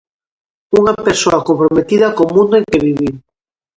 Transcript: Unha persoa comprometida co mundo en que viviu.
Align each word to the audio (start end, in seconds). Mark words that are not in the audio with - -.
Unha 0.79 0.93
persoa 1.07 1.45
comprometida 1.47 2.13
co 2.15 2.23
mundo 2.35 2.53
en 2.59 2.65
que 2.71 2.83
viviu. 2.87 3.15